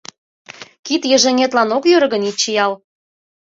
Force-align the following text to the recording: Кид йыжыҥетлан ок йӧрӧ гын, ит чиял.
Кид 0.85 1.01
йыжыҥетлан 1.11 1.69
ок 1.77 1.83
йӧрӧ 1.91 2.07
гын, 2.13 2.23
ит 2.29 2.35
чиял. 2.41 2.73